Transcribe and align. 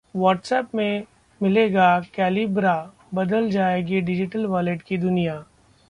WhatsApp 0.15 0.73
में 0.75 1.03
मिलेगा 1.41 1.89
Calibra, 2.15 2.75
बदल 3.13 3.49
जाएगी 3.49 4.01
डिजिटल 4.01 4.45
वॉलेट 4.45 4.81
की 4.81 4.97
दुनिया 4.97 5.43